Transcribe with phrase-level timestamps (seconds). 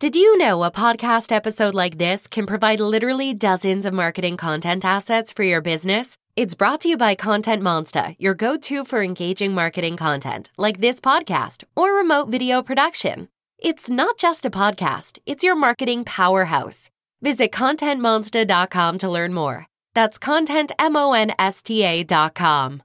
[0.00, 4.84] Did you know a podcast episode like this can provide literally dozens of marketing content
[4.84, 6.16] assets for your business?
[6.36, 10.80] It's brought to you by Content Monster, your go to for engaging marketing content, like
[10.80, 13.28] this podcast or remote video production.
[13.58, 16.90] It's not just a podcast, it's your marketing powerhouse.
[17.20, 19.66] Visit ContentMonster.com to learn more.
[19.94, 22.82] That's ContentMonsta.com.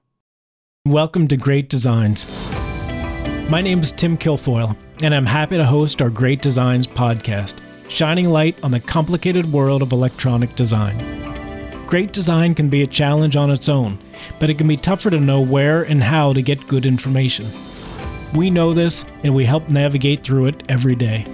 [0.84, 2.26] Welcome to Great Designs.
[3.48, 7.56] My name is Tim Kilfoil, and I'm happy to host our Great Designs podcast,
[7.88, 10.96] shining light on the complicated world of electronic design.
[11.86, 13.98] Great design can be a challenge on its own,
[14.38, 17.46] but it can be tougher to know where and how to get good information.
[18.34, 21.26] We know this, and we help navigate through it every day.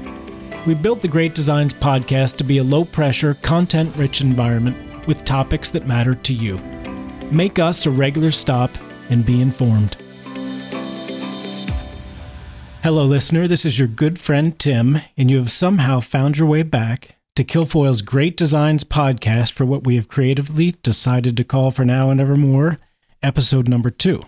[0.67, 5.25] We built the Great Designs podcast to be a low pressure, content rich environment with
[5.25, 6.59] topics that matter to you.
[7.31, 8.71] Make us a regular stop
[9.09, 9.97] and be informed.
[12.83, 13.47] Hello, listener.
[13.47, 17.45] This is your good friend Tim, and you have somehow found your way back to
[17.45, 22.23] Kilfoil's Great Designs podcast for what we have creatively decided to call for now and
[22.23, 22.79] evermore
[23.23, 24.23] episode number two.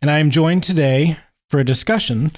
[0.00, 1.18] And I am joined today
[1.50, 2.30] for a discussion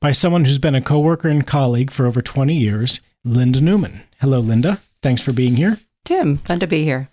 [0.00, 4.04] by someone who's been a coworker and colleague for over 20 years, Lynda Neumann.
[4.18, 4.80] Hello, Linda.
[5.02, 5.78] Thanks for being here.
[6.06, 7.10] Tim, fun to be here.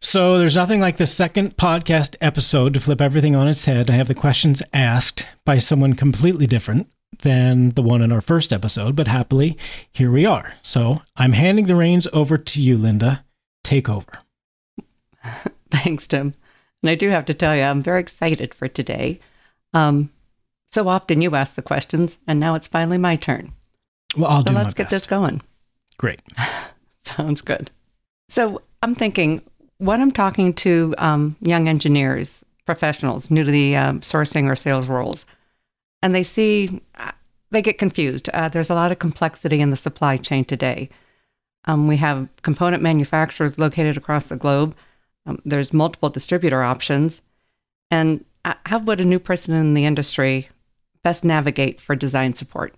[0.00, 3.90] So, there's nothing like the second podcast episode to flip everything on its head.
[3.90, 6.88] I have the questions asked by someone completely different
[7.20, 9.56] than the one in our first episode, but happily,
[9.92, 10.54] here we are.
[10.62, 13.22] So I'm handing the reins over to you, Lynda.
[13.62, 14.12] Take over.
[15.70, 16.34] Thanks, Tim.
[16.82, 19.20] And I do have to tell you, I'm very excited for today.
[19.72, 20.10] Um,
[20.72, 23.52] so often you ask the questions, and now it's finally my turn.
[24.16, 25.42] Well, I'll so do let's get this going.
[25.98, 26.20] Great.
[27.02, 27.70] Sounds good.
[28.28, 29.42] So I'm thinking
[29.78, 34.86] when I'm talking to um, young engineers, professionals new to the um, sourcing or sales
[34.86, 35.26] roles,
[36.02, 37.12] and they see, uh,
[37.50, 38.28] they get confused.
[38.30, 40.88] Uh, there's a lot of complexity in the supply chain today.
[41.66, 44.74] Um, we have component manufacturers located across the globe.
[45.26, 47.22] Um, there's multiple distributor options.
[47.90, 50.48] And uh, how would a new person in the industry
[51.04, 52.74] best navigate for design support?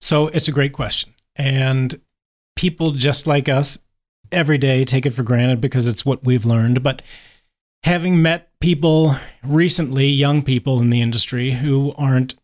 [0.00, 1.14] So it's a great question.
[1.36, 2.00] And
[2.56, 3.78] people just like us
[4.30, 6.82] every day take it for granted because it's what we've learned.
[6.82, 7.02] But
[7.84, 12.36] having met people recently, young people in the industry who aren't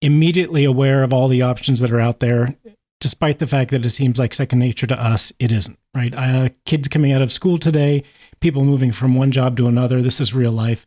[0.00, 2.56] immediately aware of all the options that are out there,
[3.00, 6.14] despite the fact that it seems like second nature to us, it isn't, right?
[6.16, 8.02] Uh, kids coming out of school today,
[8.40, 10.86] people moving from one job to another, this is real life.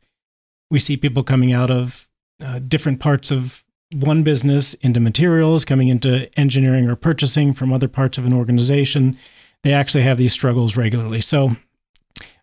[0.72, 2.08] We see people coming out of
[2.44, 7.88] uh, different parts of one business into materials, coming into engineering or purchasing from other
[7.88, 9.16] parts of an organization.
[9.62, 11.22] They actually have these struggles regularly.
[11.22, 11.56] So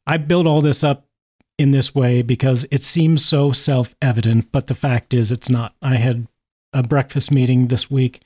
[0.06, 1.05] I build all this up
[1.58, 5.74] in this way because it seems so self evident, but the fact is it's not.
[5.82, 6.26] I had
[6.72, 8.20] a breakfast meeting this week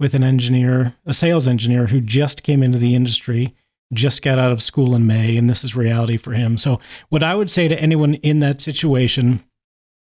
[0.00, 3.54] with an engineer, a sales engineer who just came into the industry,
[3.92, 6.56] just got out of school in May, and this is reality for him.
[6.56, 6.80] So,
[7.10, 9.42] what I would say to anyone in that situation,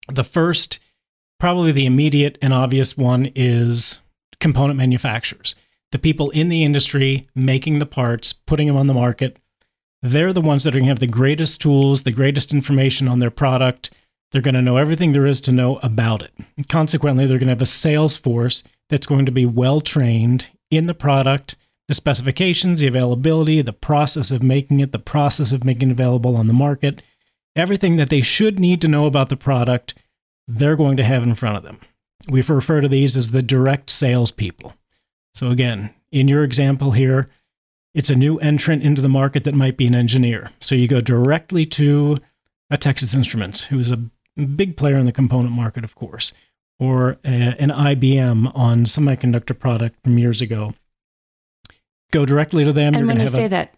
[0.09, 0.79] the first,
[1.39, 4.01] probably the immediate and obvious one is
[4.41, 5.55] component manufacturers.
[5.93, 9.37] The people in the industry making the parts, putting them on the market,
[10.03, 13.19] they're the ones that are going to have the greatest tools, the greatest information on
[13.19, 13.91] their product.
[14.31, 16.33] They're going to know everything there is to know about it.
[16.57, 20.51] And consequently, they're going to have a sales force that's going to be well trained
[20.71, 21.57] in the product,
[21.89, 26.37] the specifications, the availability, the process of making it, the process of making it available
[26.37, 27.03] on the market.
[27.55, 29.95] Everything that they should need to know about the product,
[30.47, 31.81] they're going to have in front of them.
[32.29, 34.75] We refer to these as the direct salespeople.
[35.33, 37.29] So, again, in your example here,
[37.97, 40.51] it's a new entrant into the market that might be an engineer.
[40.61, 42.19] So you go directly to
[42.71, 43.97] a Texas Instruments, who's a
[44.37, 46.35] big player in the component market, of course,
[46.79, 50.75] or a, an IBM on semiconductor product from years ago.
[52.13, 52.95] Go directly to them.
[52.95, 53.75] And when you say a, that,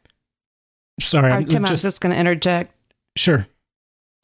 [1.00, 2.74] sorry, oh, I'm Tim, just, I was just going to interject.
[3.16, 3.46] Sure.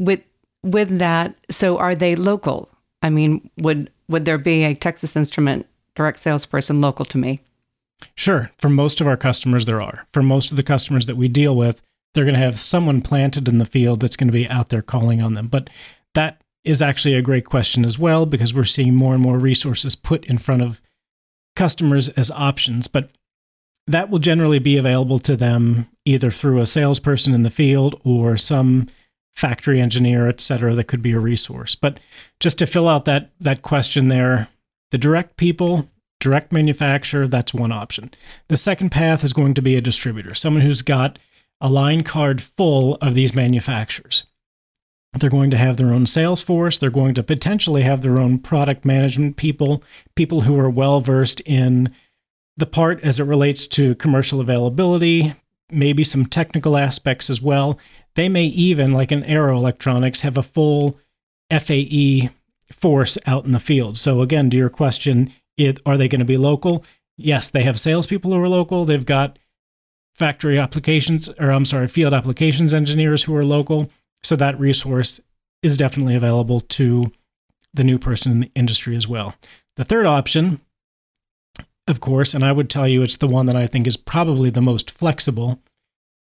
[0.01, 0.23] With
[0.65, 2.69] with that, so are they local?
[3.01, 7.41] I mean, would would there be a Texas Instrument direct salesperson local to me?
[8.15, 8.51] Sure.
[8.59, 10.07] For most of our customers, there are.
[10.13, 11.81] For most of the customers that we deal with,
[12.15, 14.83] they're going to have someone planted in the field that's going to be out there
[14.83, 15.49] calling on them.
[15.49, 15.69] But
[16.15, 19.97] that is actually a great question as well because we're seeing more and more resources
[19.97, 20.81] put in front of
[21.57, 22.89] customers as options.
[22.89, 23.11] But
[23.87, 28.37] that will generally be available to them either through a salesperson in the field or
[28.37, 28.89] some
[29.37, 31.75] factory engineer, et cetera, that could be a resource.
[31.75, 31.99] But
[32.41, 34.49] just to fill out that that question there,
[34.91, 35.89] the direct people
[36.25, 38.11] direct manufacturer, that's one option.
[38.49, 41.19] The second path is going to be a distributor, someone who's got
[41.61, 44.25] a line card full of these manufacturers.
[45.13, 46.79] They're going to have their own sales force.
[46.79, 49.83] They're going to potentially have their own product management people,
[50.17, 51.93] people who are well versed in
[52.57, 55.35] the part as it relates to commercial availability,
[55.71, 57.79] maybe some technical aspects as well.
[58.15, 60.99] They may even, like an Arrow Electronics, have a full
[61.51, 62.31] FAE
[62.73, 63.99] force out in the field.
[63.99, 66.85] So, again, to your question, it, are they going to be local?
[67.17, 68.85] Yes, they have salespeople who are local.
[68.85, 69.39] They've got
[70.15, 73.91] factory applications, or I'm sorry, field applications engineers who are local.
[74.23, 75.21] So that resource
[75.63, 77.11] is definitely available to
[77.73, 79.35] the new person in the industry as well.
[79.77, 80.61] The third option,
[81.89, 84.51] of course, and I would tell you it's the one that I think is probably
[84.51, 85.61] the most flexible,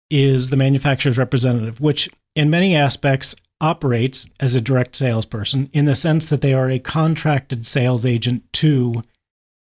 [0.09, 5.95] is the manufacturer's representative, which in many aspects operates as a direct salesperson in the
[5.95, 9.01] sense that they are a contracted sales agent to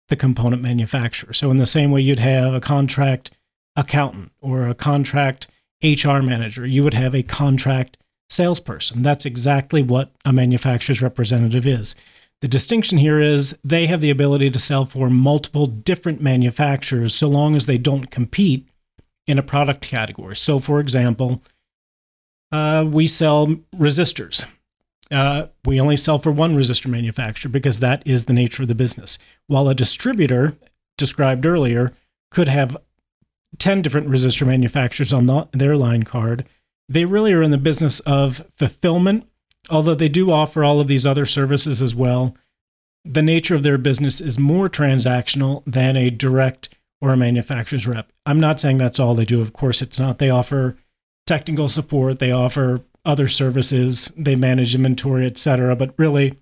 [0.08, 1.32] the component manufacturer.
[1.32, 3.30] So, in the same way you'd have a contract
[3.76, 5.46] accountant or a contract
[5.82, 7.96] HR manager, you would have a contract
[8.30, 9.02] salesperson.
[9.02, 11.94] That's exactly what a manufacturer's representative is.
[12.40, 17.26] The distinction here is they have the ability to sell for multiple different manufacturers so
[17.26, 18.68] long as they don't compete
[19.26, 20.36] in a product category.
[20.36, 21.42] So, for example,
[22.52, 24.46] uh, we sell resistors.
[25.10, 28.74] Uh, we only sell for one resistor manufacturer because that is the nature of the
[28.74, 29.18] business.
[29.46, 30.56] While a distributor,
[30.96, 31.92] described earlier,
[32.30, 32.76] could have
[33.58, 36.44] 10 different resistor manufacturers on the, their line card,
[36.88, 39.26] they really are in the business of fulfillment,
[39.70, 42.36] although they do offer all of these other services as well.
[43.04, 46.68] The nature of their business is more transactional than a direct
[47.00, 48.12] or a manufacturer's rep.
[48.26, 49.40] I'm not saying that's all they do.
[49.40, 50.18] Of course, it's not.
[50.18, 50.76] They offer
[51.26, 55.74] technical support, they offer other services, they manage inventory, etc.
[55.76, 56.38] But really,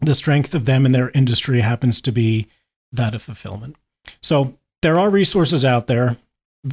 [0.00, 2.46] the strength of them in their industry happens to be
[2.92, 3.76] that of fulfillment.
[4.22, 6.16] So there are resources out there,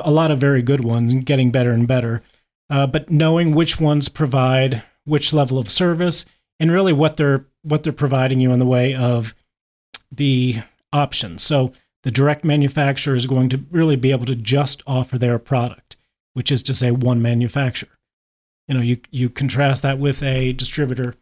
[0.02, 2.22] a lot of very good ones, getting better and better.
[2.70, 6.26] Uh, but knowing which ones provide which level of service
[6.60, 9.34] and really what they're what they're providing you in the way of
[10.12, 10.58] the
[10.94, 11.44] options.
[11.44, 11.74] So
[12.04, 15.98] the direct manufacturer is going to really be able to just offer their product
[16.38, 17.97] which is to say one manufacturer.
[18.68, 21.16] You know, you you contrast that with a distributor.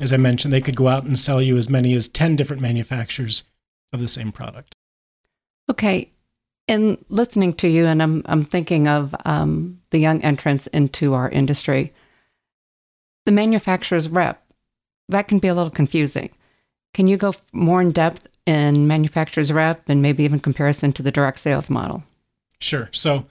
[0.00, 2.62] As I mentioned, they could go out and sell you as many as 10 different
[2.62, 3.44] manufacturers
[3.92, 4.74] of the same product.
[5.70, 6.10] Okay.
[6.66, 11.28] In listening to you, and I'm, I'm thinking of um, the young entrants into our
[11.30, 11.92] industry,
[13.24, 14.42] the manufacturer's rep,
[15.08, 16.30] that can be a little confusing.
[16.94, 21.10] Can you go more in depth in manufacturer's rep and maybe even comparison to the
[21.10, 22.04] direct sales model?
[22.60, 22.88] Sure.
[22.92, 23.24] So,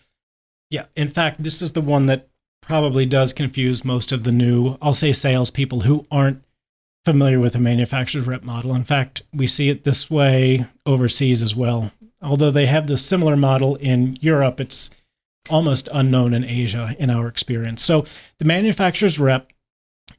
[0.70, 0.86] yeah.
[0.96, 2.28] In fact, this is the one that
[2.68, 6.44] probably does confuse most of the new, I'll say, salespeople who aren't
[7.06, 8.76] familiar with a manufacturer's rep model.
[8.76, 11.92] In fact, we see it this way overseas as well.
[12.22, 14.90] Although they have the similar model in Europe, it's
[15.50, 17.82] almost unknown in Asia in our experience.
[17.82, 18.04] So
[18.38, 19.50] the manufacturer's rep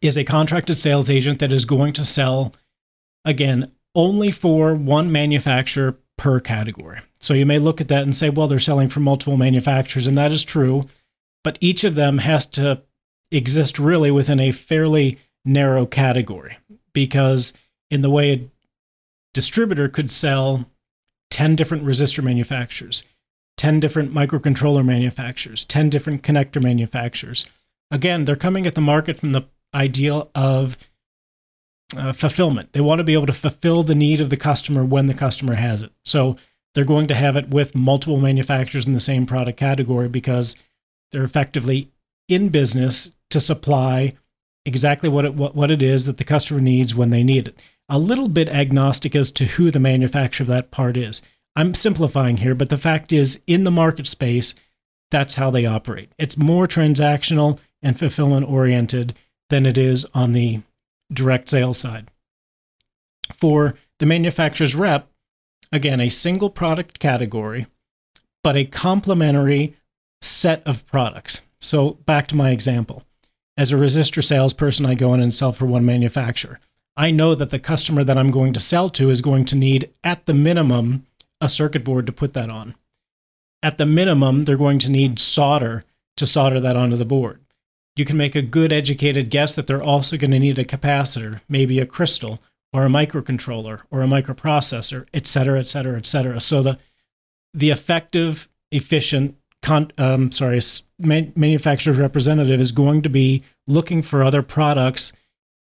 [0.01, 2.55] is a contracted sales agent that is going to sell,
[3.27, 7.01] again, only for one manufacturer per category.
[7.21, 10.17] So you may look at that and say, well, they're selling for multiple manufacturers, and
[10.17, 10.85] that is true,
[11.45, 12.83] but each of them has to
[13.31, 16.59] exist really within a fairly narrow category
[16.93, 17.53] because,
[17.91, 18.49] in the way a
[19.35, 20.69] distributor could sell
[21.31, 23.05] 10 different resistor manufacturers,
[23.57, 27.47] 10 different microcontroller manufacturers, 10 different connector manufacturers.
[27.91, 29.43] Again, they're coming at the market from the
[29.75, 30.79] ideal of
[31.97, 32.73] uh, fulfillment.
[32.73, 35.55] They want to be able to fulfill the need of the customer when the customer
[35.55, 35.93] has it.
[36.05, 36.37] So
[36.75, 40.55] they're going to have it with multiple manufacturers in the same product category because
[41.13, 41.91] they're effectively
[42.29, 44.15] in business to supply
[44.65, 47.59] exactly what it what, what it is that the customer needs when they need it.
[47.89, 51.23] A little bit agnostic as to who the manufacturer of that part is.
[51.57, 54.55] I'm simplifying here, but the fact is in the market space,
[55.11, 56.13] that's how they operate.
[56.19, 59.15] It's more transactional and fulfillment oriented
[59.49, 60.61] than it is on the
[61.13, 62.11] direct sales side.
[63.35, 65.11] For the manufacturer's rep,
[65.73, 67.67] again, a single product category,
[68.45, 69.77] but a complementary
[70.21, 71.43] set of products.
[71.61, 73.03] So, back to my example.
[73.57, 76.61] As a resistor salesperson, I go in and sell for one manufacturer.
[76.97, 79.91] I know that the customer that I'm going to sell to is going to need,
[80.05, 81.07] at the minimum,
[81.41, 82.75] a circuit board to put that on.
[83.63, 85.83] At the minimum, they're going to need solder
[86.17, 87.41] to solder that onto the board
[87.99, 91.41] you can make a good educated guess that they're also going to need a capacitor,
[91.49, 92.39] maybe a crystal
[92.73, 96.41] or a microcontroller or a microprocessor, et cetera, et cetera, et cetera.
[96.41, 96.79] So the
[97.53, 100.61] the effective, efficient, con, um, sorry,
[100.99, 105.13] man, manufacturer's representative is going to be looking for other products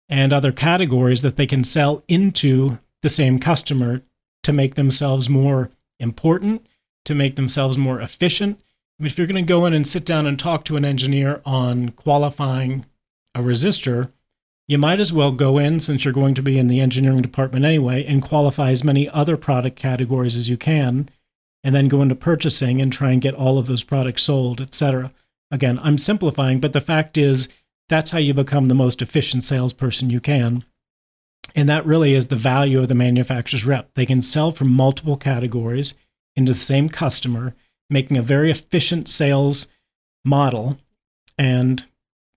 [0.09, 4.01] and other categories that they can sell into the same customer
[4.43, 5.69] to make themselves more
[5.99, 6.65] important,
[7.05, 8.59] to make themselves more efficient,
[9.05, 11.89] if you're going to go in and sit down and talk to an engineer on
[11.89, 12.85] qualifying
[13.33, 14.11] a resistor,
[14.67, 17.65] you might as well go in, since you're going to be in the engineering department
[17.65, 21.09] anyway, and qualify as many other product categories as you can
[21.63, 25.11] and then go into purchasing and try and get all of those products sold, etc.
[25.51, 27.49] Again, I'm simplifying, but the fact is
[27.89, 30.63] that's how you become the most efficient salesperson you can.
[31.55, 33.93] And that really is the value of the manufacturer's rep.
[33.95, 35.95] They can sell from multiple categories
[36.35, 37.53] into the same customer,
[37.89, 39.67] making a very efficient sales
[40.23, 40.79] model
[41.37, 41.85] and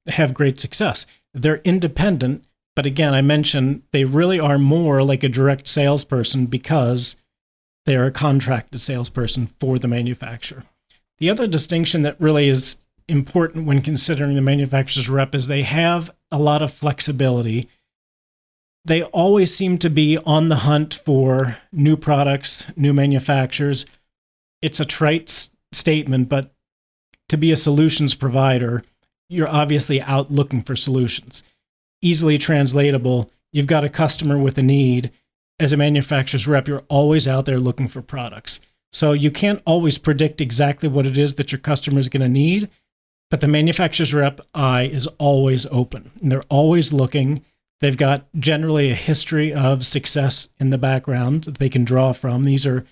[0.08, 1.06] have great success.
[1.32, 7.16] They're independent, but again, I mentioned they really are more like a direct salesperson because
[7.86, 10.64] they are a contracted salesperson for the manufacturer.
[11.18, 12.76] The other distinction that really is
[13.08, 17.68] important when considering the manufacturer's rep is they have a lot of flexibility.
[18.84, 23.86] They always seem to be on the hunt for new products, new manufacturers.
[24.62, 26.52] It's a trite s- statement, but
[27.28, 28.82] to be a solutions provider,
[29.28, 31.42] you're obviously out looking for solutions.
[32.02, 35.10] Easily translatable, you've got a customer with a need.
[35.60, 38.60] As a manufacturer's rep, you're always out there looking for products.
[38.92, 42.28] So you can't always predict exactly what it is that your customer is going to
[42.28, 42.68] need,
[43.30, 47.44] but the manufacturer's rep eye is always open and they're always looking.
[47.80, 52.44] They've got generally a history of success in the background that they can draw from.
[52.44, 52.84] These are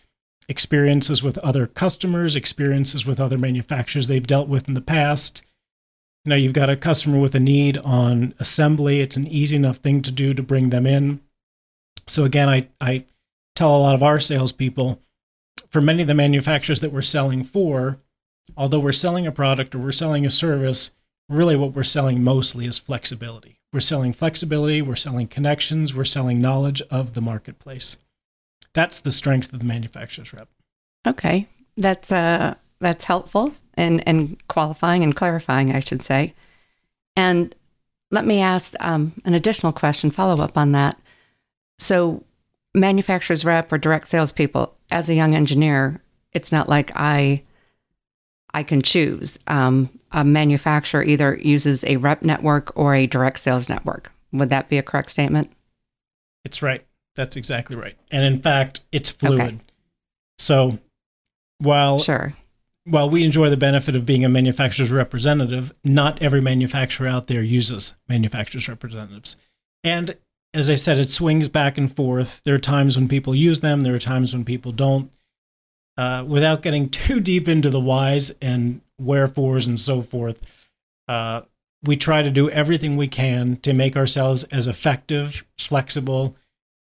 [0.49, 5.43] experiences with other customers, experiences with other manufacturers they've dealt with in the past.
[6.25, 9.01] You know, you've got a customer with a need on assembly.
[9.01, 11.21] It's an easy enough thing to do to bring them in.
[12.07, 13.05] So again, I, I
[13.55, 15.01] tell a lot of our salespeople,
[15.69, 17.99] for many of the manufacturers that we're selling for,
[18.57, 20.93] although we're selling a product or we're selling a service,
[21.29, 23.59] really what we're selling mostly is flexibility.
[23.73, 27.97] We're selling flexibility, we're selling connections, we're selling knowledge of the marketplace.
[28.75, 30.49] That's the strength of the manufacturer's rep.
[31.07, 36.35] Okay, that's uh, that's helpful and and qualifying and clarifying, I should say.
[37.17, 37.55] And
[38.11, 40.99] let me ask um, an additional question, follow up on that.
[41.83, 42.23] So,
[42.75, 46.01] manufacturer's rep or direct salespeople, as a young engineer,
[46.33, 47.43] it's not like I
[48.55, 49.39] I can choose.
[49.47, 54.13] Um, a manufacturer either uses a rep network or a direct sales network.
[54.33, 55.51] Would that be a correct statement?
[56.45, 56.85] It's right.
[57.17, 57.97] That's exactly right.
[58.11, 59.41] And in fact, it's fluid.
[59.41, 59.59] Okay.
[60.39, 60.79] So
[61.59, 62.35] while Sure.
[62.85, 67.43] while we enjoy the benefit of being a manufacturer's representative, not every manufacturer out there
[67.43, 69.37] uses manufacturer's representatives.
[69.85, 70.17] And
[70.55, 72.41] as I said, it swings back and forth.
[72.45, 75.11] There are times when people use them, there are times when people don't.
[75.97, 80.41] Uh, without getting too deep into the whys and wherefores and so forth,
[81.09, 81.43] uh,
[81.85, 86.37] we try to do everything we can to make ourselves as effective, flexible,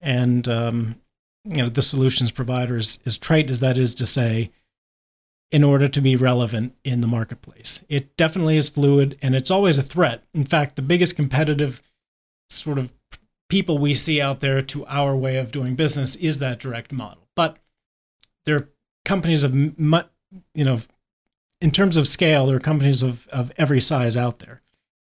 [0.00, 0.96] and um,
[1.44, 4.50] you know the solutions providers, as trite as that is to say,
[5.50, 7.84] in order to be relevant in the marketplace.
[7.88, 10.24] It definitely is fluid and it's always a threat.
[10.34, 11.82] In fact, the biggest competitive
[12.50, 12.92] sort of
[13.48, 17.28] people we see out there to our way of doing business is that direct model.
[17.34, 17.58] But
[18.44, 18.68] there are
[19.04, 20.80] companies of, you know,
[21.60, 24.62] in terms of scale, there are companies of, of every size out there.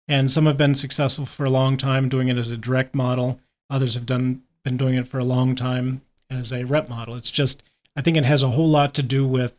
[0.08, 3.40] And some have been successful for a long time doing it as a direct model.
[3.68, 7.14] Others have done been doing it for a long time as a rep model.
[7.14, 7.62] It's just,
[7.96, 9.54] I think it has a whole lot to do with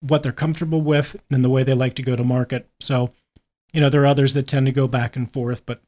[0.00, 2.68] what they're comfortable with and the way they like to go to market.
[2.80, 3.10] So,
[3.72, 5.82] you know, there are others that tend to go back and forth, but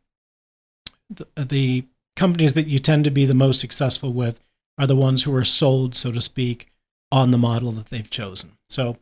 [1.11, 1.85] the, the
[2.17, 4.41] companies that you tend to be the most successful with
[4.79, 6.69] are the ones who are sold, so to speak,
[7.11, 8.53] on the model that they've chosen.
[8.69, 8.97] So,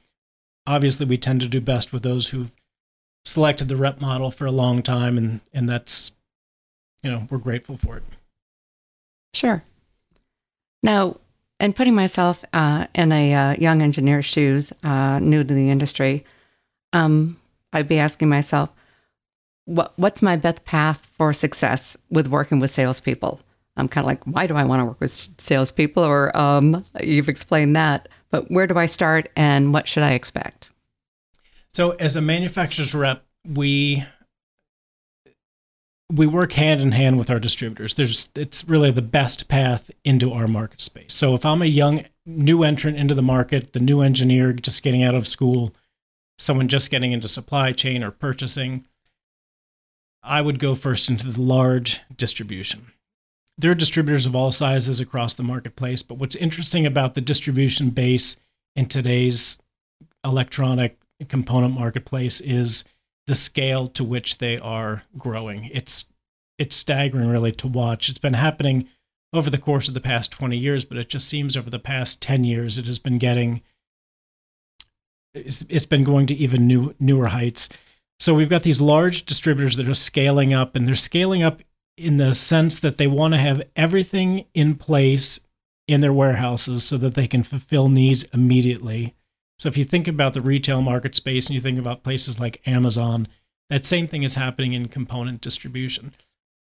[0.66, 2.52] obviously, we tend to do best with those who've
[3.24, 6.12] selected the rep model for a long time, and and that's,
[7.02, 8.02] you know, we're grateful for it.
[9.32, 9.62] Sure.
[10.82, 11.18] Now,
[11.60, 16.24] and putting myself uh, in a uh, young engineer's shoes, uh, new to the industry,
[16.92, 17.38] um,
[17.72, 18.70] I'd be asking myself,
[19.70, 23.40] what what's my best path for success with working with salespeople?
[23.76, 26.02] I'm kind of like, why do I want to work with salespeople?
[26.02, 30.68] Or um, you've explained that, but where do I start, and what should I expect?
[31.72, 34.04] So, as a manufacturer's rep, we
[36.12, 37.94] we work hand in hand with our distributors.
[37.94, 41.14] There's it's really the best path into our market space.
[41.14, 45.04] So, if I'm a young new entrant into the market, the new engineer just getting
[45.04, 45.72] out of school,
[46.38, 48.84] someone just getting into supply chain or purchasing,
[50.22, 52.92] I would go first into the large distribution.
[53.58, 57.90] There are distributors of all sizes across the marketplace, but what's interesting about the distribution
[57.90, 58.36] base
[58.74, 59.58] in today's
[60.24, 60.98] electronic
[61.28, 62.84] component marketplace is
[63.26, 65.70] the scale to which they are growing.
[65.72, 66.06] It's
[66.58, 68.08] it's staggering really to watch.
[68.08, 68.88] It's been happening
[69.32, 72.20] over the course of the past 20 years, but it just seems over the past
[72.20, 73.62] 10 years it has been getting
[75.32, 77.68] it's, it's been going to even new newer heights.
[78.20, 81.62] So we've got these large distributors that are scaling up and they're scaling up
[81.96, 85.40] in the sense that they want to have everything in place
[85.88, 89.14] in their warehouses so that they can fulfill needs immediately.
[89.58, 92.62] So if you think about the retail market space and you think about places like
[92.66, 93.26] Amazon,
[93.70, 96.12] that same thing is happening in component distribution.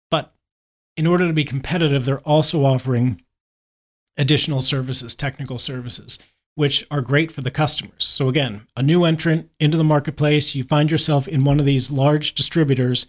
[0.10, 0.34] But
[0.96, 3.22] in order to be competitive, they're also offering
[4.16, 6.20] additional services, technical services,
[6.58, 8.04] which are great for the customers.
[8.04, 11.92] So again, a new entrant into the marketplace, you find yourself in one of these
[11.92, 13.06] large distributors,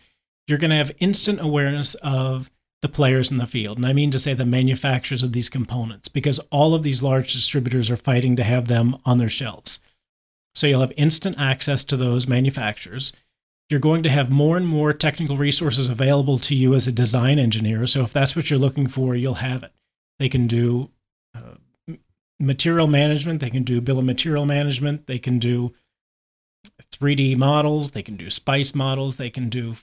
[0.47, 2.51] you're going to have instant awareness of
[2.83, 3.79] the players in the field.
[3.79, 7.33] And I mean to say the manufacturers of these components, because all of these large
[7.33, 9.81] distributors are fighting to have them on their shelves.
[10.55, 13.15] So you'll have instant access to those manufacturers.
[13.71, 17.39] You're going to have more and more technical resources available to you as a design
[17.39, 17.87] engineer.
[17.87, 19.73] So if that's what you're looking for, you'll have it.
[20.19, 20.91] They can do
[22.39, 25.73] material management, they can do bill of material management, they can do
[26.93, 29.77] 3D models, they can do SPICE models, they can do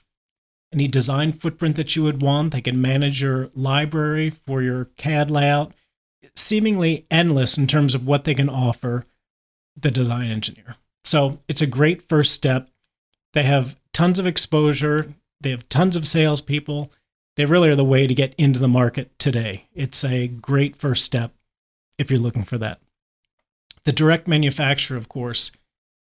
[0.74, 2.52] any design footprint that you would want.
[2.52, 5.74] They can manage your library for your CAD layout.
[6.36, 9.06] Seemingly endless in terms of what they can offer
[9.78, 10.76] the design engineer.
[11.04, 12.70] So it's a great first step.
[13.34, 16.92] They have tons of exposure, they have tons of salespeople.
[17.38, 19.66] They really are the way to get into the market today.
[19.74, 21.35] It's a great first step
[21.98, 22.80] if you're looking for that.
[23.84, 25.52] The direct manufacturer, of course,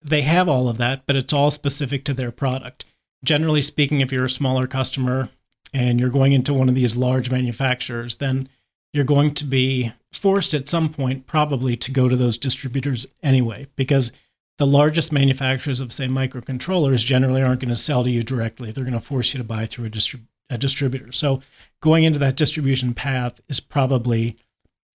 [0.02, 2.84] they have all of that, but it's all specific to their product
[3.24, 5.28] generally speaking, if you're a smaller customer
[5.72, 8.48] and you're going into one of these large manufacturers, then
[8.92, 13.66] you're going to be forced at some point probably to go to those distributors anyway,
[13.76, 14.12] because
[14.58, 18.70] the largest manufacturers of, say, microcontrollers generally aren't going to sell to you directly.
[18.70, 21.10] They're going to force you to buy through a, distrib- a distributor.
[21.10, 21.40] So
[21.80, 24.36] going into that distribution path is probably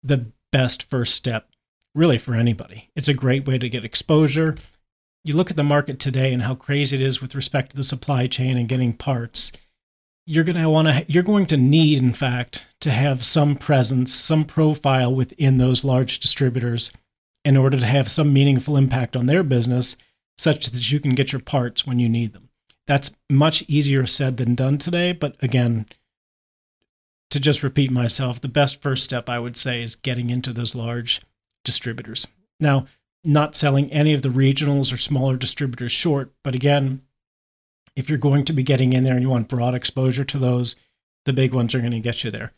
[0.02, 1.48] the best first step,
[1.94, 2.90] really, for anybody.
[2.94, 4.56] It's a great way to get exposure.
[5.24, 7.84] You look at the market today and how crazy it is with respect to the
[7.84, 9.52] supply chain and getting parts.
[10.26, 14.14] You're going to want to you're going to need in fact to have some presence
[14.14, 16.92] some profile within those large distributors
[17.44, 19.96] in order to have some meaningful impact on their business
[20.38, 22.50] such that you can get your parts when you need them.
[22.86, 25.86] That's much easier said than done today but again
[27.32, 30.74] to just repeat myself the best first step i would say is getting into those
[30.74, 31.20] large
[31.64, 32.26] distributors
[32.60, 32.86] now
[33.24, 36.32] not selling any of the regionals or smaller distributors short.
[36.42, 37.02] But again,
[37.94, 40.76] if you're going to be getting in there and you want broad exposure to those,
[41.24, 42.52] the big ones are going to get you there.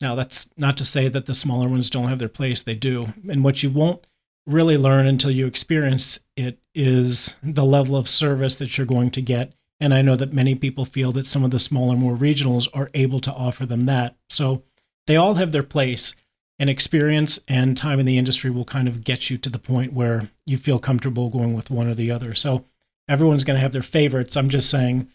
[0.00, 3.12] Now, that's not to say that the smaller ones don't have their place, they do.
[3.28, 4.06] And what you won't
[4.46, 9.22] really learn until you experience it is the level of service that you're going to
[9.22, 9.52] get.
[9.80, 12.90] And I know that many people feel that some of the smaller, more regionals are
[12.92, 14.14] able to offer them that.
[14.28, 14.62] So
[15.06, 16.14] they all have their place
[16.58, 19.94] and experience and time in the industry will kind of get you to the point
[19.94, 22.34] where you feel comfortable going with one or the other.
[22.34, 22.66] So
[23.08, 24.36] everyone's going to have their favorites.
[24.36, 25.08] I'm just saying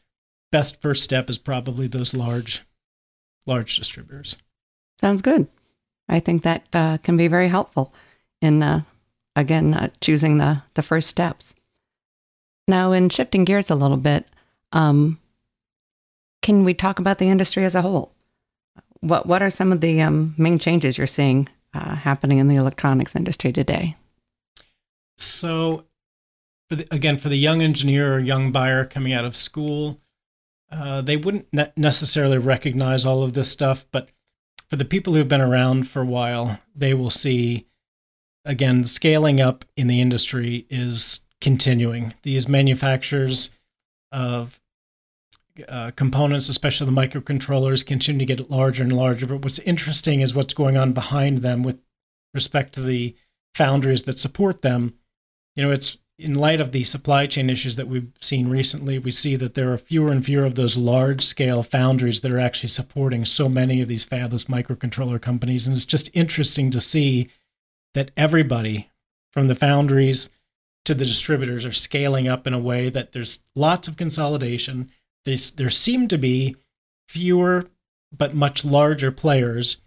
[0.52, 2.64] best first step is probably those large
[3.46, 4.38] large distributors.
[5.00, 5.48] Sounds good.
[6.10, 7.94] I think that uh, can be very helpful
[8.42, 8.82] in uh,
[9.36, 11.54] again uh, choosing the the first steps.
[12.68, 14.26] Now, in shifting gears a little bit,
[14.76, 15.20] um,
[16.44, 18.14] can we talk about the industry as a whole?
[19.00, 22.56] What What are some of the um, main changes you're seeing uh, happening in the
[22.56, 23.96] electronics industry today?
[25.18, 25.86] So,
[26.70, 30.02] for the, again, for the young engineer or young buyer coming out of school,
[30.72, 34.10] uh, they wouldn't ne- necessarily recognize all of this stuff, but
[34.70, 37.66] for the people who've been around for a while, they will see
[38.44, 42.14] again scaling up in the industry is continuing.
[42.24, 43.52] These manufacturers
[44.12, 44.60] of
[45.68, 49.26] uh, components, especially the microcontrollers, continue to get larger and larger.
[49.26, 51.80] But what's interesting is what's going on behind them with
[52.34, 53.16] respect to the
[53.54, 54.96] foundries that support them.
[55.56, 59.12] You know, it's in light of the supply chain issues that we've seen recently, we
[59.12, 62.70] see that there are fewer and fewer of those large scale foundries that are actually
[62.70, 65.68] supporting so many of these fabulous microcontroller companies.
[65.68, 67.30] And it's just interesting to see
[67.94, 68.90] that everybody
[69.34, 70.30] from the foundries
[70.86, 74.92] to the distributors are scaling up in a way that there's lots of consolidation
[75.26, 76.56] there seem to be
[77.10, 77.66] fewer
[78.16, 79.82] but much larger players.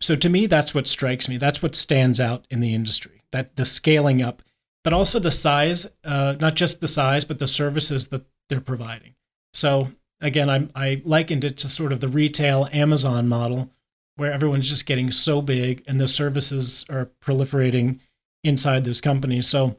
[0.00, 1.38] So to me, that's what strikes me.
[1.38, 3.22] That's what stands out in the industry.
[3.32, 4.42] That the scaling up,
[4.82, 9.14] but also the size, uh, not just the size, but the services that they're providing.
[9.54, 13.70] So again, I, I likened it to sort of the retail Amazon model,
[14.16, 18.00] where everyone's just getting so big and the services are proliferating
[18.42, 19.48] inside those companies.
[19.48, 19.76] So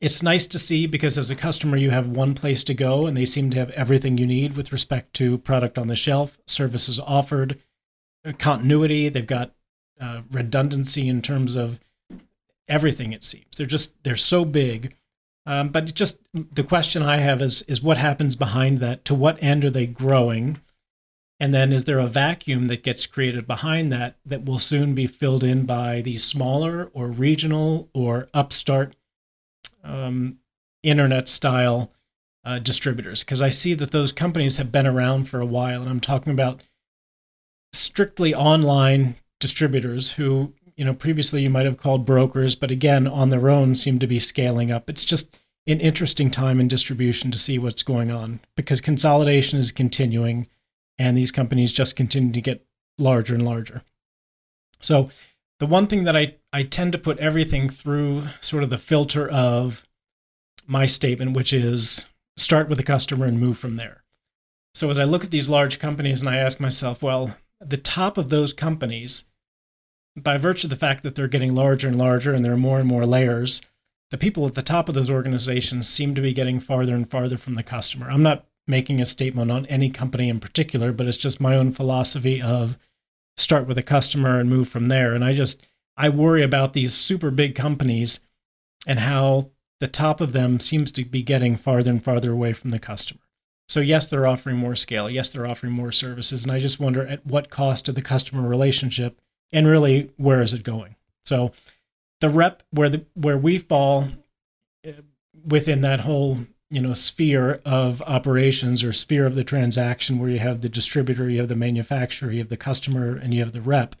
[0.00, 3.16] it's nice to see because as a customer you have one place to go and
[3.16, 7.00] they seem to have everything you need with respect to product on the shelf services
[7.00, 7.58] offered
[8.24, 9.08] uh, continuity.
[9.08, 9.54] They've got
[10.00, 11.80] uh, redundancy in terms of
[12.68, 13.56] everything it seems.
[13.56, 14.94] They're just they're so big.
[15.46, 19.04] Um, but just the question i have is is what happens behind that?
[19.06, 20.58] To what end are they growing?
[21.38, 25.06] And then is there a vacuum that gets created behind that that will soon be
[25.06, 28.95] filled in by these smaller or regional or upstart
[29.86, 30.38] um,
[30.82, 31.92] internet style
[32.44, 33.22] uh, distributors?
[33.22, 36.32] Because I see that those companies have been around for a while, and I'm talking
[36.32, 36.62] about
[37.72, 43.30] strictly online distributors who, you know, previously you might have called brokers, but again, on
[43.30, 44.88] their own seem to be scaling up.
[44.88, 49.72] It's just an interesting time in distribution to see what's going on because consolidation is
[49.72, 50.46] continuing
[50.98, 52.64] and these companies just continue to get
[52.98, 53.82] larger and larger.
[54.80, 55.10] So,
[55.58, 59.28] the one thing that I, I tend to put everything through sort of the filter
[59.28, 59.86] of
[60.66, 62.06] my statement, which is
[62.38, 64.02] start with the customer and move from there.
[64.74, 68.16] So, as I look at these large companies and I ask myself, well, the top
[68.16, 69.24] of those companies,
[70.16, 72.78] by virtue of the fact that they're getting larger and larger and there are more
[72.78, 73.60] and more layers,
[74.10, 77.36] the people at the top of those organizations seem to be getting farther and farther
[77.36, 78.10] from the customer.
[78.10, 81.70] I'm not making a statement on any company in particular, but it's just my own
[81.70, 82.78] philosophy of
[83.36, 85.14] start with a customer and move from there.
[85.14, 85.60] And I just
[85.96, 88.20] I worry about these super big companies
[88.86, 92.70] and how the top of them seems to be getting farther and farther away from
[92.70, 93.20] the customer.
[93.68, 95.10] So yes, they're offering more scale.
[95.10, 98.48] Yes, they're offering more services, and I just wonder at what cost to the customer
[98.48, 99.20] relationship,
[99.52, 100.94] and really where is it going?
[101.24, 101.52] So
[102.20, 104.08] the rep where the where we fall
[104.86, 104.92] uh,
[105.44, 106.38] within that whole
[106.70, 111.28] you know sphere of operations or sphere of the transaction where you have the distributor
[111.28, 113.94] you have the manufacturer you have the customer and you have the rep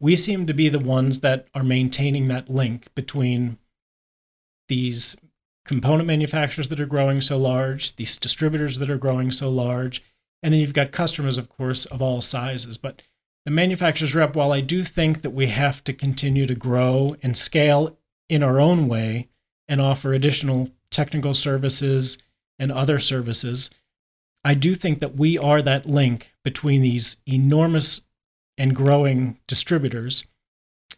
[0.00, 3.58] we seem to be the ones that are maintaining that link between
[4.68, 5.16] these
[5.64, 10.02] component manufacturers that are growing so large these distributors that are growing so large
[10.42, 12.78] and then you've got customers of course of all sizes.
[12.78, 13.02] But
[13.44, 17.36] the manufacturer's rep while i do think that we have to continue to grow and
[17.36, 17.96] scale
[18.28, 19.28] in our own way
[19.68, 22.18] and offer additional technical services
[22.58, 23.70] and other services,
[24.44, 28.02] I do think that we are that link between these enormous
[28.60, 30.26] and growing distributors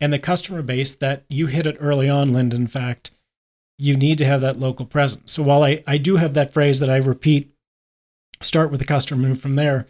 [0.00, 2.54] and the customer base that you hit it early on, Lynda.
[2.54, 3.12] In fact,
[3.78, 5.30] you need to have that local presence.
[5.30, 7.54] So while I, I do have that phrase that I repeat,
[8.40, 9.86] start with the customer, move from there.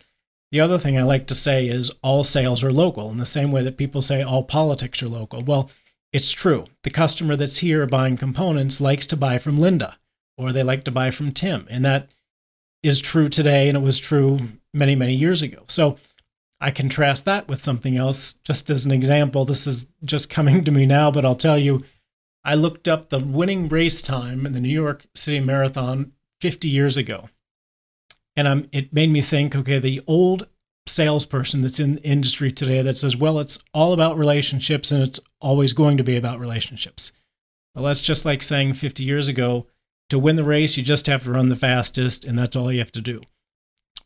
[0.51, 3.51] The other thing I like to say is all sales are local in the same
[3.51, 5.43] way that people say all politics are local.
[5.43, 5.71] Well,
[6.13, 6.67] it's true.
[6.83, 9.95] The customer that's here buying components likes to buy from Lynda
[10.37, 11.67] or they like to buy from Tim.
[11.71, 12.11] And that
[12.83, 14.41] is true today and it was true
[14.75, 15.65] many, many years ago.
[15.69, 15.97] So
[16.63, 18.35] I contrast that with something else.
[18.45, 21.81] Just as an example, this is just coming to me now, but I'll tell you,
[22.45, 26.97] I looked up the winning race time in the New York City Marathon 50 years
[26.97, 27.29] ago.
[28.37, 30.47] And I'm, it made me think okay, the old
[30.87, 35.21] salesperson that's in the industry today that says, well, it's all about relationships and it's
[35.41, 37.11] always going to be about relationships.
[37.75, 39.67] Well, that's just like saying 50 years ago,
[40.11, 42.81] to win the race, you just have to run the fastest, and that's all you
[42.81, 43.23] have to do.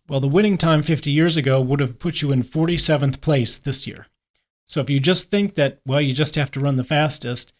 [0.08, 3.86] Well, the winning time 50 years ago would have put you in 47th place this
[3.86, 4.06] year.
[4.66, 7.52] So if you just think that, well, you just have to run the fastest,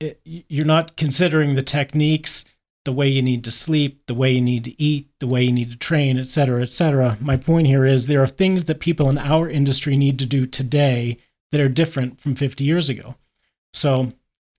[0.00, 2.44] it, you're not considering the techniques,
[2.84, 5.52] the way you need to sleep, the way you need to eat, the way you
[5.52, 7.18] need to train, et cetera, et cetera.
[7.20, 10.46] My point here is there are things that people in our industry need to do
[10.46, 11.18] today
[11.52, 13.16] that are different from 50 years ago.
[13.72, 14.12] So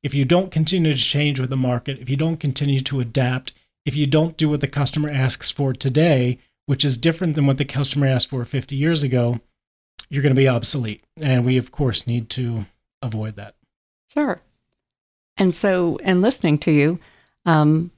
[0.03, 3.53] if you don't continue to change with the market, if you don't continue to adapt,
[3.85, 6.39] if you don't do what the customer asks for today,
[6.69, 9.39] which is different than what the customer asked for 50 years ago,
[10.08, 11.03] you're going to be obsolete.
[11.19, 12.67] And we, of course, need to
[13.01, 13.55] avoid that.
[14.13, 14.39] Sure.
[15.36, 16.99] And so, in listening to you,
[17.47, 17.89] um,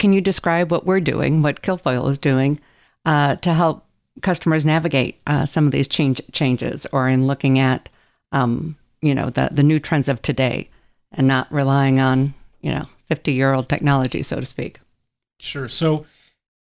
[0.00, 2.58] can you describe what we're doing, what Kilfoil is doing,
[3.04, 3.86] uh, to help
[4.22, 7.88] customers navigate uh, some of these change, changes, or in looking at,
[8.32, 10.68] um, you know, the the new trends of today,
[11.12, 14.80] and not relying on you know fifty year old technology, so to speak?
[15.38, 15.68] Sure.
[15.68, 16.06] So,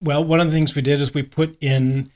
[0.00, 2.10] well, one of the things we did is we put in,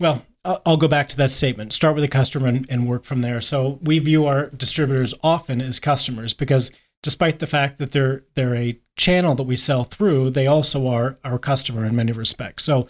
[0.00, 1.72] well, I'll go back to that statement.
[1.72, 3.40] Start with the customer and, and work from there.
[3.40, 6.70] So we view our distributors often as customers because
[7.02, 11.18] despite the fact that they're they're a channel that we sell through, they also are
[11.24, 12.64] our customer in many respects.
[12.64, 12.88] So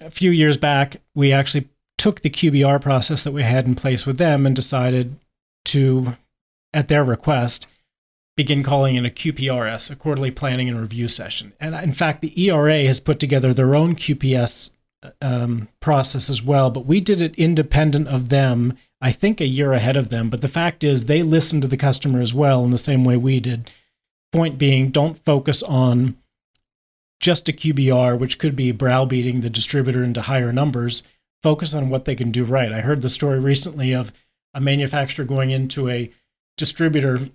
[0.00, 4.04] a few years back, we actually took the QBR process that we had in place
[4.04, 5.16] with them and decided
[5.66, 6.16] to,
[6.72, 7.66] at their request,
[8.36, 11.52] begin calling it a QPRS, a quarterly planning and review session.
[11.60, 14.70] And in fact, the ERA has put together their own QPS
[15.20, 19.74] um, process as well, but we did it independent of them I think, a year
[19.74, 20.30] ahead of them.
[20.30, 23.18] But the fact is, they listened to the customer as well in the same way
[23.18, 23.70] we did.
[24.32, 26.16] Point being, don't focus on
[27.20, 31.02] just a QBR, which could be browbeating the distributor into higher numbers.
[31.42, 32.72] Focus on what they can do right.
[32.72, 34.10] I heard the story recently of
[34.54, 36.10] a manufacturer going into a
[36.56, 37.28] distributor,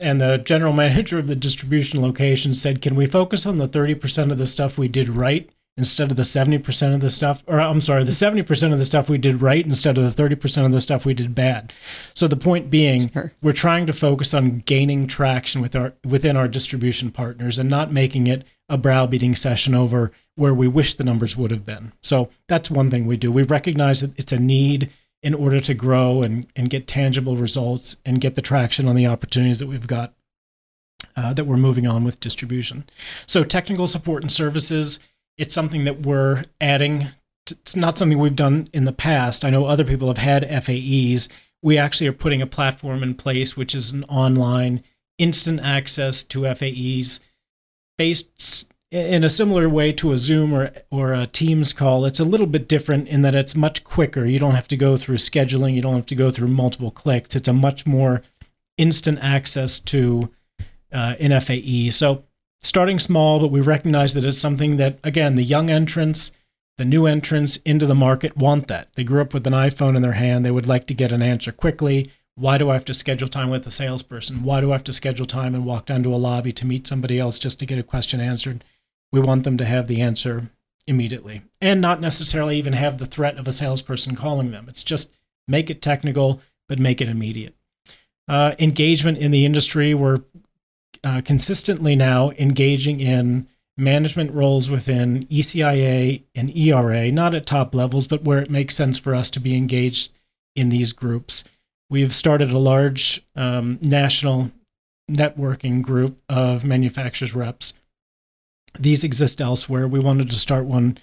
[0.00, 4.30] and the general manager of the distribution location said, Can we focus on the 30%
[4.30, 7.80] of the stuff we did right instead of the 70% of the stuff, or I'm
[7.80, 10.80] sorry, the 70% of the stuff we did right instead of the 30% of the
[10.80, 11.72] stuff we did bad.
[12.14, 13.32] So the point being, sure.
[13.42, 17.92] we're trying to focus on gaining traction with our within our distribution partners and not
[17.92, 21.92] making it a browbeating session over where we wish the numbers would have been.
[22.02, 23.30] So that's one thing we do.
[23.30, 24.90] We recognize that it's a need
[25.24, 29.06] in order to grow and, and get tangible results and get the traction on the
[29.06, 30.14] opportunities that we've got
[31.16, 32.84] uh, that we're moving on with distribution.
[33.26, 35.00] So technical support and services
[35.36, 37.08] it's something that we're adding.
[37.50, 39.44] It's not something we've done in the past.
[39.44, 41.28] I know other people have had FAEs.
[41.62, 44.82] We actually are putting a platform in place, which is an online
[45.18, 47.20] instant access to FAEs
[47.96, 52.04] based in a similar way to a Zoom or, or a Teams call.
[52.04, 54.24] It's a little bit different in that it's much quicker.
[54.24, 57.34] You don't have to go through scheduling, you don't have to go through multiple clicks.
[57.34, 58.22] It's a much more
[58.78, 60.30] instant access to
[60.92, 61.90] uh, an FAE.
[61.90, 62.22] So
[62.62, 66.30] starting small, but we recognize that it's something that, again, the young entrants,
[66.78, 68.92] the new entrants into the market want that.
[68.94, 70.46] They grew up with an iPhone in their hand.
[70.46, 72.12] They would like to get an answer quickly.
[72.36, 74.44] Why do I have to schedule time with a salesperson?
[74.44, 76.86] Why do I have to schedule time and walk down to a lobby to meet
[76.86, 78.62] somebody else just to get a question answered?
[79.14, 80.50] We want them to have the answer
[80.88, 84.66] immediately and not necessarily even have the threat of a salesperson calling them.
[84.68, 85.12] It's just
[85.46, 87.54] make it technical, but make it immediate.
[88.26, 90.22] Uh, engagement in the industry, we're
[91.04, 93.46] uh, consistently now engaging in
[93.76, 98.98] management roles within ECIA and ERA, not at top levels, but where it makes sense
[98.98, 100.10] for us to be engaged
[100.56, 101.44] in these groups.
[101.88, 104.50] We've started a large um, national
[105.08, 107.74] networking group of manufacturers reps.
[108.78, 109.86] These exist elsewhere.
[109.86, 110.98] We wanted to start one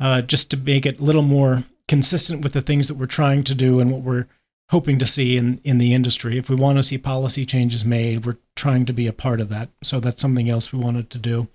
[0.00, 3.44] uh, just to make it a little more consistent with the things that we're trying
[3.44, 4.26] to do and what we're
[4.70, 6.38] hoping to see in, in the industry.
[6.38, 9.48] If we want to see policy changes made, we're trying to be a part of
[9.50, 9.68] that.
[9.82, 11.48] So that's something else we wanted to do.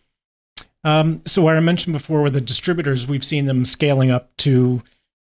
[0.83, 4.81] Um, so I mentioned before with the distributors, we've seen them scaling up to,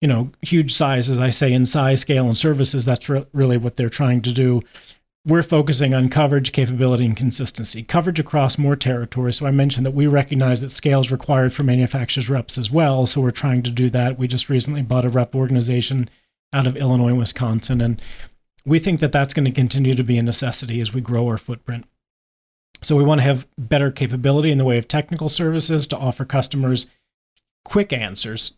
[0.02, 2.86] you know, huge size, as I say, in size, scale, and services.
[2.86, 4.62] That's re- really what they're trying to do.
[5.30, 7.84] We're focusing on coverage, capability, and consistency.
[7.84, 9.38] Coverage across more territories.
[9.38, 13.06] So I mentioned that we recognize that scale is required for manufacturers reps as well.
[13.06, 14.18] So we're trying to do that.
[14.18, 16.10] We just recently bought a rep organization
[16.52, 17.80] out of Illinois and Wisconsin.
[17.80, 18.02] And
[18.66, 21.38] we think that that's going to continue to be a necessity as we grow our
[21.38, 21.86] footprint.
[22.82, 26.26] So we want to have better capability in the way of technical services to offer
[26.26, 26.90] customers
[27.64, 28.54] quick answers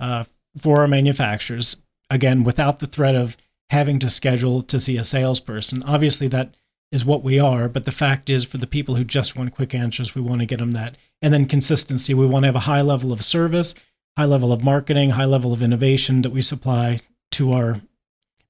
[0.00, 0.24] uh,
[0.56, 1.76] for our manufacturers.
[2.08, 3.36] Again, without the threat of
[3.70, 5.82] having to schedule to see a salesperson.
[5.82, 6.54] Obviously, that
[6.92, 7.68] is what we are.
[7.68, 10.46] But the fact is, for the people who just want quick answers, we want to
[10.46, 10.96] get them that.
[11.22, 12.14] And then consistency.
[12.14, 13.74] We want to have a high level of service,
[14.16, 17.00] high level of marketing, high level of innovation that we supply
[17.32, 17.80] to our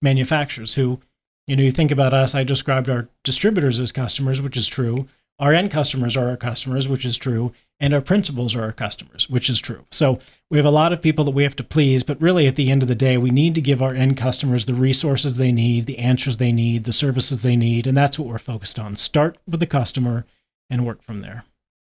[0.02, 1.00] manufacturers who,
[1.46, 5.08] you know, you think about us, I described our distributors as customers, which is true.
[5.38, 7.52] Our end customers are our customers, which is true.
[7.80, 9.84] And our principals are our customers, which is true.
[9.90, 12.54] So we have a lot of people that we have to please, but really at
[12.54, 15.50] the end of the day, we need to give our end customers the resources they
[15.50, 17.86] need, the answers they need, the services they need.
[17.86, 18.96] And that's what we're focused on.
[18.96, 20.24] Start with the customer
[20.70, 21.44] and work from there.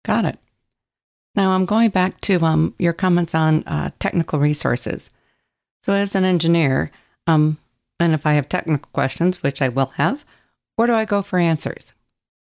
[0.06, 0.40] Got it.
[1.36, 5.10] Now I'm going back to um, your comments on uh, technical resources.
[5.84, 6.90] So, as an engineer,
[7.28, 7.58] um,
[8.00, 10.26] and if I have technical questions, which I will have,
[10.76, 11.94] where do I go for answers?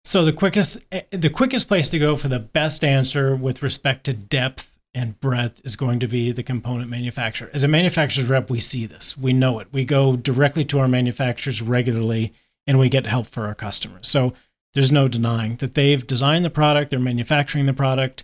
[0.06, 4.06] So the quickest eh, the quickest place to go for the best answer with respect
[4.06, 7.50] to depth and breadth is going to be the component manufacturer.
[7.54, 9.18] As a manufacturer's rep, we see this.
[9.18, 9.68] We know it.
[9.74, 12.34] We go directly to our manufacturers regularly
[12.66, 14.08] and we get help for our customers.
[14.08, 14.34] So
[14.74, 18.24] there's no denying that they've designed the product, they're manufacturing the product,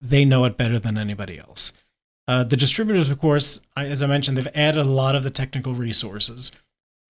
[0.00, 1.72] they know it better than anybody else.
[2.28, 5.74] Uh, the distributors, of course, as I mentioned, they've added a lot of the technical
[5.74, 6.52] resources,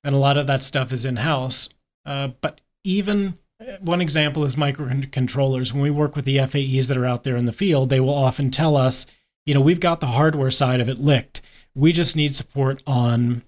[0.02, 1.68] and a lot of that stuff is in house.
[2.04, 3.38] Uh, but even
[3.80, 5.72] one example is microcontrollers.
[5.72, 8.14] When we work with the FAEs that are out there in the field, they will
[8.14, 9.06] often tell us,
[9.46, 11.40] you know, we've got the hardware side of it licked.
[11.74, 13.42] We just need support on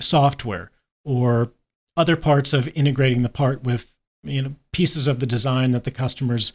[0.00, 0.70] software
[1.04, 1.52] or
[1.96, 5.90] other parts of integrating the part with you know pieces of the design that the
[5.90, 6.52] customer's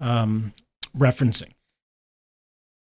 [0.00, 0.52] um,
[0.96, 1.52] referencing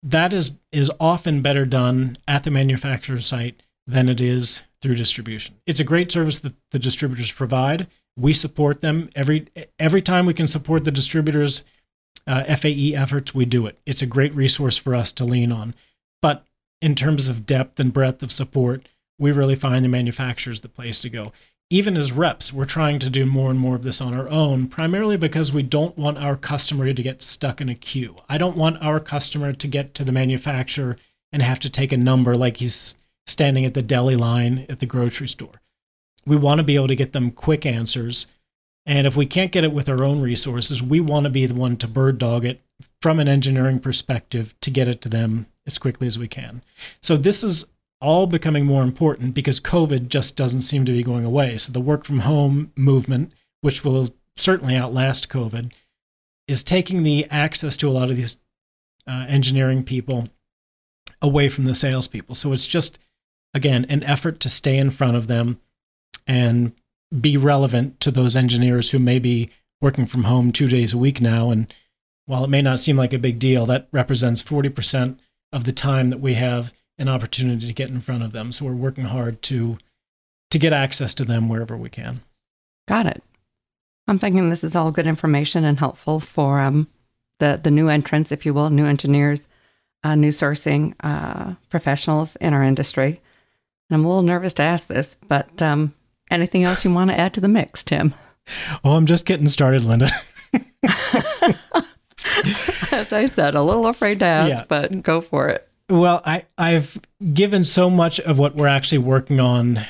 [0.03, 5.55] that is is often better done at the manufacturer site than it is through distribution.
[5.65, 7.87] It's a great service that the distributors provide.
[8.17, 9.47] We support them every
[9.79, 11.63] every time we can support the distributors'
[12.25, 13.33] uh, FAE efforts.
[13.33, 13.77] We do it.
[13.85, 15.75] It's a great resource for us to lean on.
[16.21, 16.45] But
[16.81, 18.87] in terms of depth and breadth of support,
[19.19, 21.31] we really find the manufacturers the place to go
[21.69, 24.67] even as reps, we're trying to do more and more of this on our own,
[24.67, 28.15] primarily because we don't want our customer to get stuck in a queue.
[28.29, 30.97] I don't want our customer to get to the manufacturer
[31.33, 34.85] and have to take a number like he's standing at the deli line at the
[34.85, 35.61] grocery store.
[36.27, 38.27] We want to be able to get them quick answers.
[38.85, 41.53] And if we can't get it with our own resources, we want to be the
[41.53, 42.61] one to bird dog it
[43.01, 46.61] from an engineering perspective to get it to them as quickly as we can.
[47.01, 47.65] So this is
[47.99, 51.57] all becoming more important because COVID just doesn't seem to be going away.
[51.57, 55.71] So the work from home movement, which will certainly outlast COVID,
[56.47, 58.39] is taking the access to a lot of these
[59.07, 60.29] uh, engineering people
[61.21, 62.35] away from the salespeople.
[62.35, 62.99] So it's just,
[63.53, 65.59] again, an effort to stay in front of them
[66.27, 66.73] and
[67.19, 69.49] be relevant to those engineers who may be
[69.81, 71.51] working from home two days a week now.
[71.51, 71.71] And
[72.25, 75.17] while it may not seem like a big deal, that represents 40%
[75.53, 78.51] of the time that we have an opportunity to get in front of them.
[78.51, 79.77] So we're working hard to
[80.49, 82.21] to get access to them wherever we can.
[82.87, 83.21] Got it.
[84.07, 86.87] I'm thinking this is all good information and helpful for um,
[87.39, 89.45] the the new entrants, if you will, new engineers,
[90.03, 93.21] uh, new sourcing uh, professionals in our industry.
[93.89, 95.93] And I'm a little nervous to ask this, but um,
[96.31, 98.13] anything else you want to add to the mix, Tim?
[98.83, 100.11] Oh, I'm just getting started, Lynda.
[102.91, 104.65] As I said, a little afraid to ask, yeah.
[104.67, 105.67] but go for it.
[105.89, 106.99] Well, I, I've
[107.33, 109.85] given so much of what we're actually working on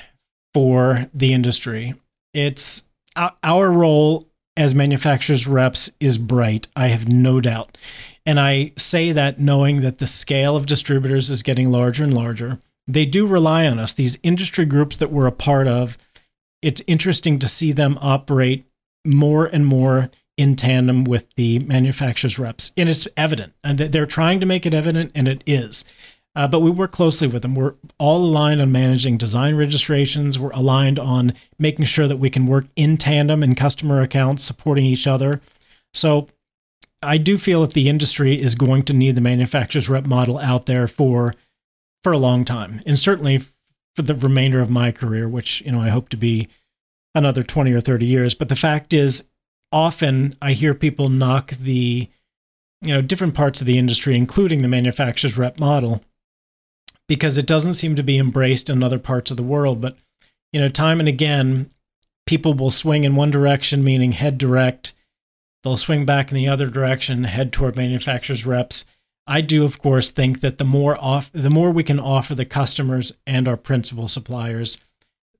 [0.54, 1.96] for the industry.
[2.34, 2.84] It's
[3.16, 6.68] our role as manufacturers reps is bright.
[6.76, 7.78] I have no doubt.
[8.26, 12.60] And I say that knowing that the scale of distributors is getting larger and larger.
[12.88, 13.94] They do rely on us.
[13.94, 15.98] These industry groups that we're a part of,
[16.62, 18.66] it's interesting to see them operate
[19.06, 22.72] more and more in tandem with the manufacturer's reps.
[22.78, 23.54] And it's evident.
[23.64, 25.84] And they're trying to make it evident, and it is.
[26.36, 27.56] Uh, but we work closely with them.
[27.56, 30.38] We're all aligned on managing design registrations.
[30.38, 34.86] We're aligned on making sure that we can work in tandem in customer accounts, supporting
[34.86, 35.42] each other.
[35.96, 36.28] So
[37.02, 40.68] I do feel that the industry is going to need the manufacturer's rep model out
[40.68, 41.34] there for
[42.04, 43.44] for a long time, and certainly
[43.98, 46.48] for the remainder of my career, which you know I hope to be
[47.16, 48.36] another 20 or 30 years.
[48.36, 49.24] But the fact is,
[49.72, 52.08] often I hear people knock the
[52.84, 56.04] you know different parts of the industry, including the manufacturer's rep model,
[57.08, 59.82] because it doesn't seem to be embraced in other parts of the world.
[59.82, 59.98] But
[60.54, 61.72] you know, time and again,
[62.28, 64.94] people will swing in one direction, meaning head direct.
[65.64, 68.86] They'll swing back in the other direction, head toward manufacturers reps.
[69.28, 72.46] I do, of course, think that the more off, the more we can offer the
[72.46, 74.78] customers and our principal suppliers,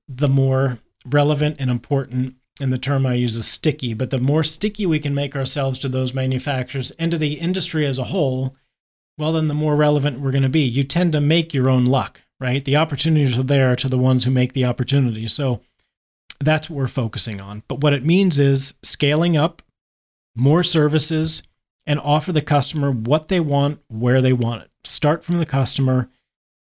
[0.06, 4.42] the more relevant and important and the term I use is sticky, but the more
[4.42, 8.56] sticky we can make ourselves to those manufacturers and to the industry as a whole,
[9.16, 10.62] well, then the more relevant we're going to be.
[10.62, 12.64] You tend to make your own luck, right?
[12.64, 15.32] The opportunities are there to the ones who make the opportunities.
[15.32, 15.60] So
[16.40, 17.62] that's what we're focusing on.
[17.68, 19.62] But what it means is scaling up
[20.36, 21.42] more services
[21.88, 24.70] and offer the customer what they want, where they want it.
[24.84, 26.08] Start from the customer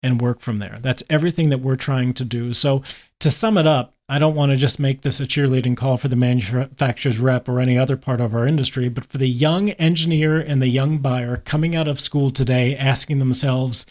[0.02, 0.78] and work from there.
[0.82, 2.52] That's everything that we're trying to do.
[2.52, 2.82] So
[3.20, 6.08] to sum it up, I don't want to just make this a cheerleading call for
[6.08, 10.38] the manufacturer's rep or any other part of our industry, but for the young engineer
[10.38, 13.86] and the young buyer coming out of school today asking themselves,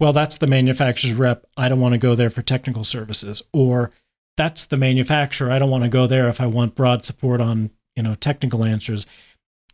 [0.00, 1.46] well, that's the manufacturer's rep.
[1.56, 3.40] I don't want to go there for technical services.
[3.52, 3.92] Or
[4.36, 5.52] that's the manufacturer.
[5.52, 8.64] I don't want to go there if I want broad support on, you know, technical
[8.64, 9.06] answers.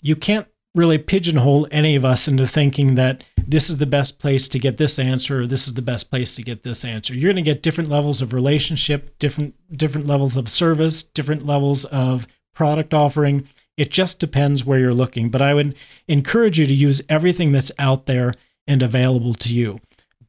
[0.02, 4.48] You can't really pigeonhole any of us into thinking that this is the best place
[4.48, 7.14] to get this answer or this is the best place to get this answer.
[7.14, 11.84] You're going to get different levels of relationship, different different levels of service, different levels
[11.86, 13.46] of product offering.
[13.76, 15.74] It just depends where you're looking, but I would
[16.08, 18.34] encourage you to use everything that's out there
[18.66, 19.80] and available to you.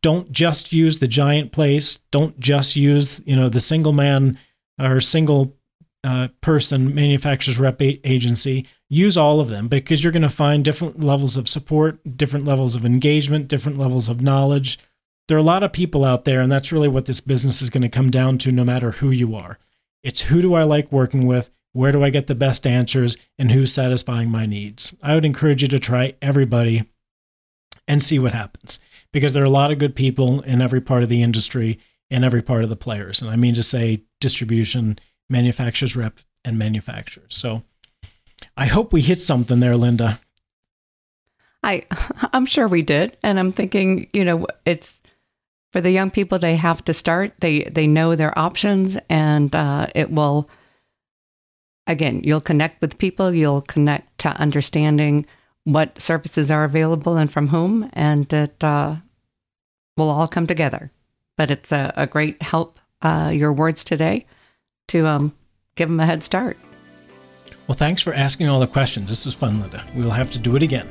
[0.01, 4.37] Don't just use the giant place, don't just use, you know, the single man
[4.79, 5.55] or single
[6.03, 11.03] uh, person manufacturer's rep agency use all of them because you're going to find different
[11.03, 14.77] levels of support, different levels of engagement, different levels of knowledge.
[15.27, 17.69] There are a lot of people out there, and that's really what this business is
[17.69, 19.57] going to come down to no matter who you are.
[20.03, 21.49] It's who do I like working with?
[21.71, 23.17] Where do I get the best answers?
[23.39, 24.93] And who's satisfying my needs?
[25.01, 26.83] I would encourage you to try everybody
[27.87, 28.79] and see what happens
[29.11, 31.79] because there are a lot of good people in every part of the industry
[32.11, 33.21] and every part of the players.
[33.21, 34.99] And I mean to say distribution,
[35.33, 37.35] manufacturers rep, and manufacturers.
[37.35, 37.63] So,
[38.55, 40.19] I hope we hit something there, Lynda.
[41.61, 41.85] I
[42.33, 45.01] I'm sure we did, and I'm thinking, you know, it's
[45.73, 46.39] for the young people.
[46.39, 47.33] They have to start.
[47.39, 50.49] They they know their options, and uh, it will.
[51.85, 53.33] Again, you'll connect with people.
[53.33, 55.25] You'll connect to understanding
[55.65, 58.97] what services are available and from whom, and it uh,
[59.97, 60.91] will all come together.
[61.35, 62.79] But it's a, a great help.
[63.01, 64.25] Uh, your words today
[64.87, 65.33] to um,
[65.75, 66.57] give them a head start.
[67.67, 69.09] Well, thanks for asking all the questions.
[69.09, 69.83] This was fun, Lynda.
[69.95, 70.89] We'll have to do it again.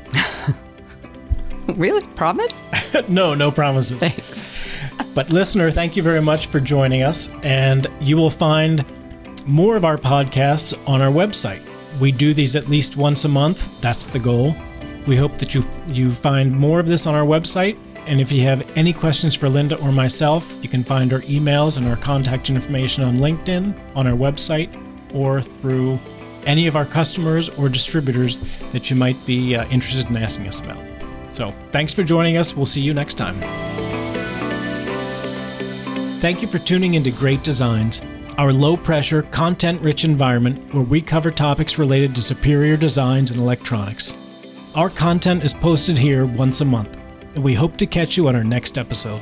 [1.69, 2.01] really?
[2.15, 2.53] Promise?
[3.09, 3.99] no, no promises.
[3.99, 4.45] Thanks.
[5.15, 7.31] but, listener, thank you very much for joining us.
[7.43, 8.85] And you will find
[9.47, 11.63] more of our podcasts on our website.
[12.01, 13.81] We do these at least once a month.
[13.81, 14.55] That's the goal.
[15.07, 17.77] We hope that you you find more of this on our website.
[18.07, 21.77] And if you have any questions for Lynda or myself, you can find our emails
[21.77, 24.71] and our contact information on LinkedIn, on our website,
[25.15, 25.99] or through
[26.45, 28.41] any of our customers or distributors
[28.73, 30.79] that you might be uh, interested in asking us about.
[31.33, 32.55] So, thanks for joining us.
[32.55, 33.41] We'll see you next time.
[36.21, 38.03] Thank you for tuning into Great Designs,
[38.39, 43.41] our low pressure, content rich environment where we cover topics related to superior designs and
[43.41, 44.13] electronics.
[44.75, 46.97] Our content is posted here once a month,
[47.35, 49.21] and we hope to catch you on our next episode.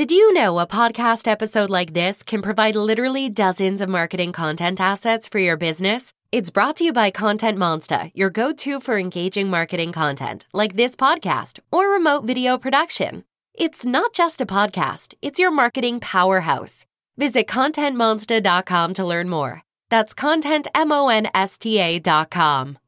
[0.00, 4.80] Did you know a podcast episode like this can provide literally dozens of marketing content
[4.80, 6.14] assets for your business?
[6.32, 10.76] It's brought to you by Content Monsta, your go to for engaging marketing content, like
[10.76, 13.24] this podcast or remote video production.
[13.52, 16.86] It's not just a podcast, it's your marketing powerhouse.
[17.20, 19.62] Visit contentmonsta.com to learn more.
[19.90, 22.80] That's contentmonsta.com.